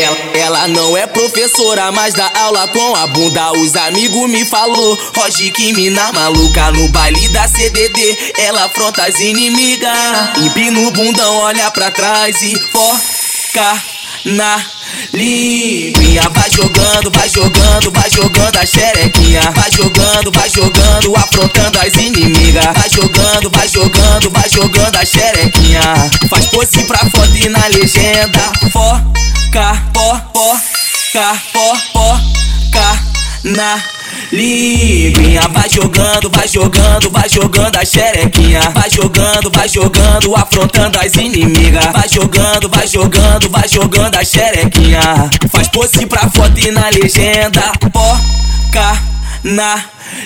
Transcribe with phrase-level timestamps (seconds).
[0.00, 3.52] Ela, ela não é professora, mas dá aula com a bunda.
[3.52, 8.32] Os amigos me falou, Rogi que mina maluca no baile da CDD.
[8.38, 13.82] Ela afronta as inimigas, empina o bundão, olha pra trás e foca
[14.24, 14.64] na
[15.12, 16.22] linguinha.
[16.30, 19.50] Vai jogando, vai jogando, vai jogando a xerequinha.
[19.50, 22.64] Vai jogando, vai jogando, afrontando as inimigas.
[22.64, 25.82] Vai jogando, vai jogando, vai jogando a xerequinha.
[26.30, 28.52] Faz pose pra foto e na legenda.
[28.72, 29.19] Foca,
[29.50, 30.16] po,
[31.92, 32.98] foca
[33.42, 33.82] na
[34.30, 35.48] linguinha.
[35.48, 38.70] Vai jogando, vai jogando, vai jogando a xerequinha.
[38.70, 41.86] Vai jogando, vai jogando, afrontando as inimigas.
[41.86, 45.30] Vai jogando, vai jogando, vai jogando a xerequinha.
[45.50, 47.72] Faz pose pra foto e na legenda.
[47.92, 49.02] Poca
[49.42, 49.82] na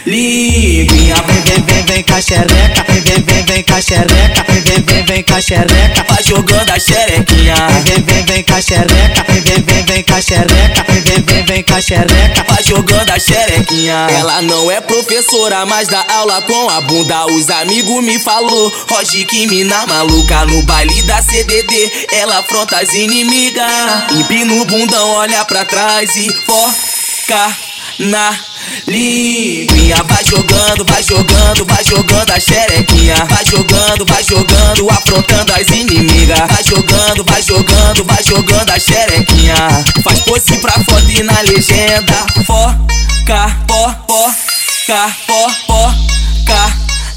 [0.07, 1.17] linguinha.
[1.27, 4.61] Vem, vem, vem, vem com a xereca, vem, vem, vem, vem com a xereca, vem,
[4.63, 6.05] vem, vem, vem com a xereca.
[6.09, 7.55] Vai jogando a xerequinha.
[7.85, 11.23] Vem, vem, vem com a xereca, vem, vem, vem, vem com a xereca, vem, vem,
[11.23, 12.45] vem, vem com a xereca.
[12.49, 14.07] Vai jogando a xerequinha.
[14.11, 17.27] Ela não é professora, mas dá aula com a bunda.
[17.27, 22.07] Os amigos me falou, Rogi que mina maluca no baile da CDD.
[22.13, 27.57] Ela afronta as inimigas, empina o bundão, olha pra trás e foca
[27.99, 28.54] na
[28.87, 30.03] linguinha.
[30.05, 33.25] Vai jogando, vai jogando, vai jogando a xerequinha.
[33.25, 36.39] Vai jogando, vai jogando, afrontando as inimigas.
[36.39, 39.57] Vai jogando, vai jogando, vai jogando a xerequinha.
[40.03, 42.27] Faz pose pra foto e na legenda.
[42.47, 46.15] Foca, po, foca, po, foca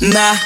[0.01, 0.39] na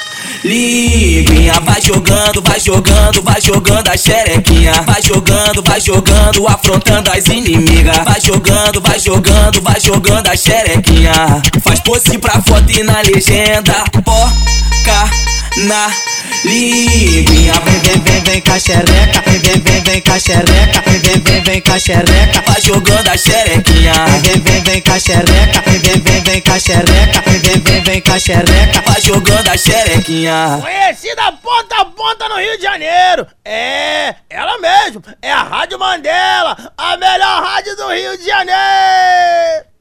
[0.44, 1.60] linguinha.
[1.60, 4.72] Vai jogando, vai jogando, vai jogando a xerequinha.
[4.82, 7.98] Vai jogando, vai jogando, afrontando as inimigas.
[8.04, 11.42] Vai jogando, vai jogando, vai jogando a xerequinha.
[11.62, 13.84] Faz pose pra foto e na legenda.
[14.04, 15.10] Poca
[15.56, 15.92] na
[16.44, 17.52] linguinha.
[17.64, 20.98] Vem, vem, vem, vem com a xereca, vem, vem, vem, vem com a xereca, vem,
[21.00, 22.42] vem, vem, vem com a xereca.
[22.46, 23.92] Vai jogando a xerequinha.
[24.22, 27.22] Vem, vem, vem com a xereca, vem, vem, vem, vem com a xereca,
[28.12, 28.82] a xereca.
[28.82, 30.58] Vai jogando a xerequinha.
[30.60, 33.26] Conhecida ponta a ponta no Rio de Janeiro.
[33.44, 35.02] É, ela mesmo.
[35.22, 39.71] É a Rádio Mandela, a melhor rádio do Rio de Janeiro.